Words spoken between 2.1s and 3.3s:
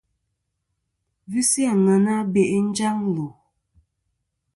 be'i njaŋ lù.